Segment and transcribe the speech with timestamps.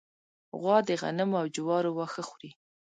[0.59, 2.51] غوا د غنمو او جوارو واښه خوري.